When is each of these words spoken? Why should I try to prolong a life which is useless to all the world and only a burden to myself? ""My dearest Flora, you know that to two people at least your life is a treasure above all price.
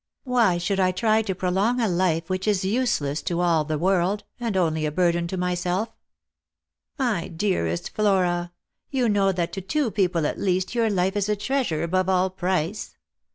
Why 0.23 0.57
should 0.57 0.79
I 0.79 0.91
try 0.91 1.21
to 1.21 1.35
prolong 1.35 1.79
a 1.79 1.87
life 1.87 2.27
which 2.27 2.47
is 2.47 2.65
useless 2.65 3.21
to 3.21 3.39
all 3.39 3.63
the 3.63 3.77
world 3.77 4.23
and 4.39 4.57
only 4.57 4.83
a 4.87 4.91
burden 4.91 5.27
to 5.27 5.37
myself? 5.37 5.89
""My 6.97 7.27
dearest 7.27 7.91
Flora, 7.91 8.51
you 8.89 9.07
know 9.07 9.31
that 9.31 9.53
to 9.53 9.61
two 9.61 9.91
people 9.91 10.25
at 10.25 10.39
least 10.39 10.73
your 10.73 10.89
life 10.89 11.15
is 11.15 11.29
a 11.29 11.35
treasure 11.35 11.83
above 11.83 12.09
all 12.09 12.31
price. 12.31 12.97